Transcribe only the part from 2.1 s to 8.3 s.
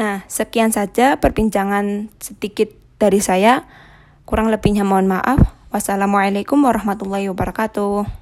sedikit dari saya. Kurang lebihnya mohon maaf. Wassalamualaikum warahmatullahi wabarakatuh.